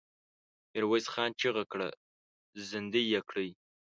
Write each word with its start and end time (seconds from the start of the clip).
ميرويس 0.71 1.05
خان 1.13 1.29
چيغه 1.39 1.63
کړه! 1.71 1.89
زندۍ 2.69 3.03
يې 3.13 3.21
کړئ! 3.29 3.49